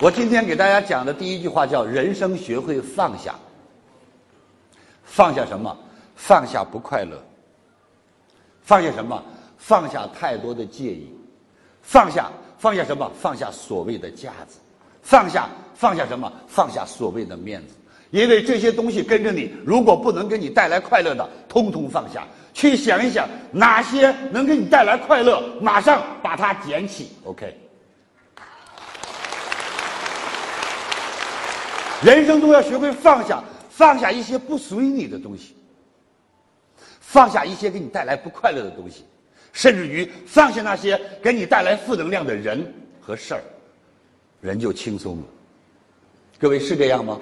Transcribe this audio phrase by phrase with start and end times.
[0.00, 3.34] 我今天给大家讲的第一句话叫“人生学会放下”。
[5.04, 5.76] 放下什么？
[6.16, 7.22] 放下不快乐。
[8.62, 9.22] 放下什么？
[9.56, 11.14] 放下太多的介意。
[11.80, 12.28] 放下
[12.58, 13.08] 放下什么？
[13.20, 14.58] 放下所谓的架子。
[15.00, 16.30] 放下放下什么？
[16.48, 17.74] 放下所谓的面子。
[18.10, 22.26] 因为这些东西跟着你，如果不能给你带来快乐的，通通放下。
[22.52, 27.10] 去想一想哪些能给你带来快乐，马上把它捡起。
[27.24, 27.56] OK。
[32.04, 35.56] 人生中要学会放下，放下一些不属于你的东西，
[37.00, 39.06] 放下一些给你带来不快乐的东西，
[39.54, 43.40] 甚至于放下那些给你带来负能量的人和事儿，
[44.42, 45.24] 人就轻松了。
[46.38, 47.18] 各位是这样吗？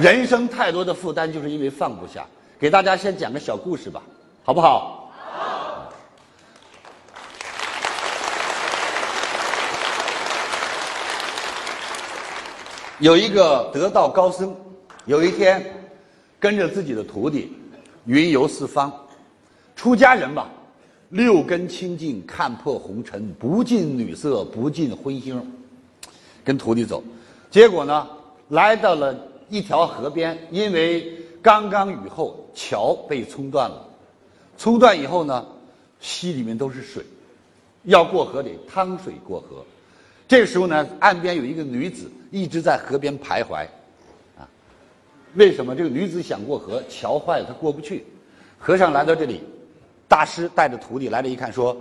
[0.00, 2.26] 人生太多的负担，就是因为放不下。
[2.58, 4.02] 给大家先讲个小故事吧，
[4.42, 5.12] 好不好？
[5.30, 5.92] 好。
[13.02, 14.54] 有一个得道高僧，
[15.06, 15.60] 有一天
[16.38, 17.52] 跟着自己的徒弟
[18.04, 18.92] 云游四方。
[19.74, 20.46] 出家人嘛，
[21.08, 25.36] 六根清净，看破红尘，不近女色，不近荤腥。
[26.44, 27.02] 跟徒弟走，
[27.50, 28.08] 结果呢，
[28.50, 29.12] 来到了。
[29.48, 33.86] 一条河边，因为刚刚雨后，桥被冲断了。
[34.56, 35.44] 冲断以后呢，
[36.00, 37.04] 溪里面都是水，
[37.82, 39.62] 要过河得趟水过河。
[40.26, 43.66] 这时候呢，岸边有一个女子一直在河边徘徊，
[44.38, 44.48] 啊，
[45.34, 46.82] 为什么这个女子想过河？
[46.88, 48.04] 桥坏了，她过不去。
[48.58, 49.42] 和尚来到这里，
[50.08, 51.76] 大师带着徒弟来了，一看说：“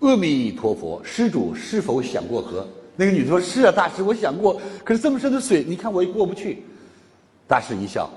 [0.00, 2.66] 阿弥陀佛，施主是否想过河？”
[2.96, 6.64] 那个女的说：“是啊，大师，我想过，可是这么深的水，你看我也过不去。”
[7.46, 8.08] 大师一笑，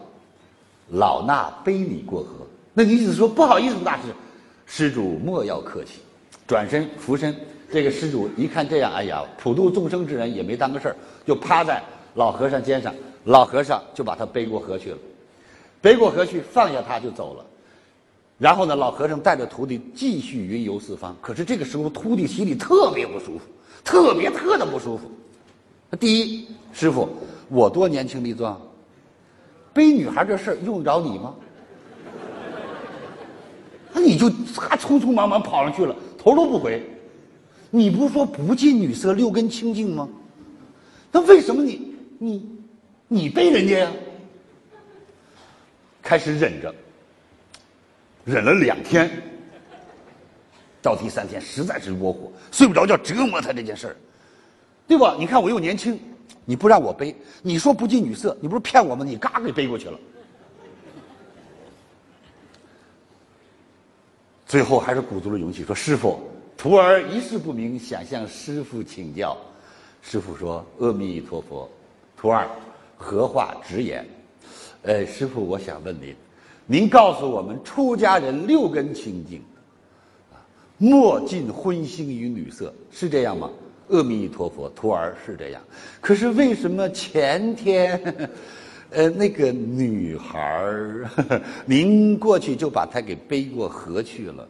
[0.91, 2.47] 老衲背你过河。
[2.73, 4.03] 那女子说：“不好意思，大师，
[4.65, 5.99] 施主莫要客气。”
[6.47, 7.35] 转身俯身，
[7.71, 11.81] 这个施主一看这样，哎呀，普度众生之人也没当个事儿，就趴在
[12.15, 12.93] 老和尚肩上，
[13.25, 14.97] 老和尚就把他背过河去了。
[15.81, 17.45] 背过河去，放下他就走了。
[18.37, 21.15] 然后呢，老和尚带着徒弟继续云游四方。
[21.21, 23.41] 可是这个时候，徒弟心里特别不舒服，
[23.83, 25.11] 特别特的不舒服。
[25.99, 27.07] 第一，师傅，
[27.49, 28.59] 我多年轻力壮。
[29.73, 31.33] 背女孩这事儿用得着你吗？
[33.93, 36.83] 那你就他匆匆忙忙跑上去了，头都不回。
[37.69, 40.07] 你不是说不近女色，六根清净吗？
[41.11, 42.49] 那为什么你你
[43.07, 43.91] 你背人家呀？
[46.01, 46.73] 开始忍着，
[48.25, 49.09] 忍了两天，
[50.81, 53.95] 到第三天实在是窝火，睡不着觉，折磨他这件事儿，
[54.87, 55.15] 对吧？
[55.19, 55.99] 你看我又年轻。
[56.45, 59.05] 你不让我背，你说不近女色，你不是骗我吗？
[59.05, 59.99] 你嘎给背过去了。
[64.47, 66.19] 最后还是鼓足了勇气说：“师傅，
[66.59, 69.37] 徒儿一事不明，想向师傅请教。”
[70.03, 71.69] 师傅说：“阿弥陀佛，
[72.17, 72.49] 徒儿
[72.97, 74.05] 何话直言。”
[74.83, 76.13] 呃，师傅，我想问您，
[76.65, 79.41] 您告诉我们，出家人六根清净，
[80.33, 80.35] 啊
[80.77, 83.49] 莫近荤腥与女色，是这样吗？
[83.91, 85.61] 阿弥陀佛，徒儿是这样。
[86.01, 88.29] 可是为什么前天，
[88.91, 91.09] 呃，那个女孩儿，
[91.65, 94.45] 您过去就把她给背过河去了？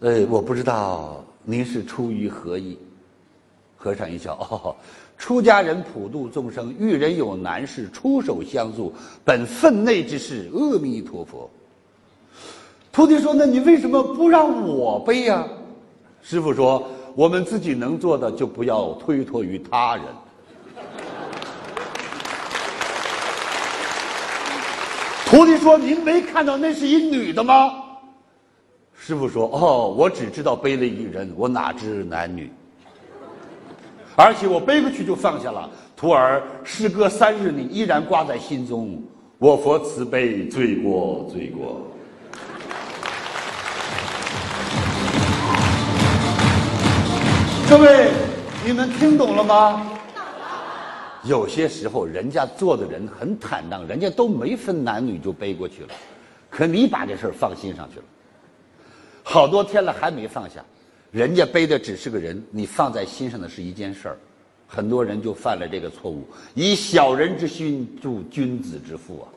[0.00, 2.78] 呃，我不知道您是出于何意。
[3.76, 4.74] 和尚一笑，哦，
[5.18, 8.94] 出家人普度众生，遇人有难事，出手相助，
[9.24, 10.50] 本分内之事。
[10.54, 11.50] 阿弥陀佛。
[12.92, 15.46] 徒弟说：“那你为什么不让我背呀？”
[16.22, 16.86] 师傅说。
[17.16, 20.04] 我们自己能做的，就不要推脱于他人。
[25.24, 27.72] 徒弟说：“您没看到那是一女的吗？”
[28.96, 32.50] 师傅说：“哦，我只知道背了一人，我哪知男女？
[34.16, 35.68] 而且我背过去就放下了。
[35.96, 39.02] 徒儿时隔三日，你依然挂在心中。
[39.38, 41.82] 我佛慈悲，罪过，罪过。”
[47.68, 48.10] 各位，
[48.64, 49.82] 你们听懂了吗？
[51.24, 55.88] 有些时候，人家做的人很坦荡，人家都没分男女就背过去了，
[56.48, 58.04] 可你把这事儿放心上去了，
[59.26, 60.62] 好多天了还没放下，
[61.10, 64.18] 人家背的只是个人，你放在心上的是一件事儿，
[64.66, 66.22] 很多人就犯了这个错误，
[66.52, 69.32] 以小人之心度君子之腹啊。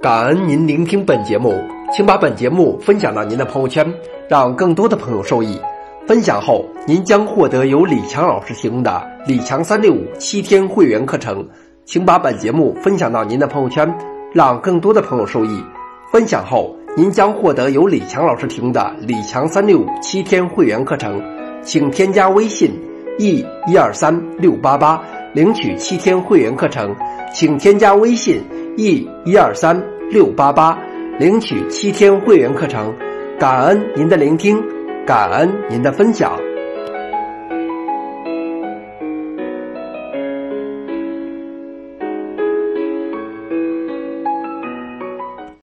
[0.00, 1.62] 感恩您聆听本节目，
[1.92, 3.86] 请把本节目分享到您的朋友圈，
[4.32, 5.60] 让更多的朋友受益。
[6.06, 11.46] 分享后，您将获得由李强老师提供的李强三六五七天会员课程。
[11.84, 13.94] 请把本节目分享到您的朋友圈，
[14.32, 15.62] 让更多的朋友受益。
[16.10, 21.22] 分享后，您将获得由李强老师提供的李强三六五七天会员课程。
[21.60, 22.70] 请添加微信
[23.18, 24.98] e 一二三六八八
[25.34, 26.96] 领取七天会员课程。
[27.34, 28.42] 请添加微信
[28.78, 30.78] e 一二三六八八
[31.18, 32.90] 领取七天会员课程。
[33.42, 34.62] 感恩您的聆听。
[35.04, 36.51] 感恩您的分享。